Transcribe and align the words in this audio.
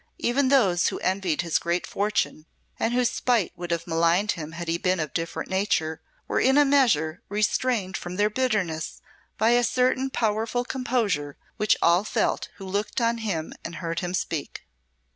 Even 0.17 0.49
those 0.49 0.87
who 0.87 0.97
envied 1.01 1.43
his 1.43 1.59
great 1.59 1.85
fortunes, 1.85 2.45
and 2.79 2.91
whose 2.91 3.11
spite 3.11 3.53
would 3.55 3.69
have 3.69 3.85
maligned 3.85 4.31
him 4.31 4.53
had 4.53 4.67
he 4.67 4.79
been 4.79 4.99
of 4.99 5.13
different 5.13 5.47
nature, 5.47 6.01
were 6.27 6.39
in 6.39 6.57
a 6.57 6.65
measure 6.65 7.21
restrained 7.29 7.95
from 7.95 8.15
their 8.15 8.31
bitterness 8.31 8.99
by 9.37 9.51
a 9.51 9.63
certain 9.63 10.09
powerful 10.09 10.65
composure, 10.65 11.37
which 11.57 11.77
all 11.83 12.03
felt 12.03 12.49
who 12.55 12.65
looked 12.65 12.99
on 12.99 13.19
him 13.19 13.53
and 13.63 13.75
heard 13.75 13.99
him 13.99 14.15
speak. 14.15 14.65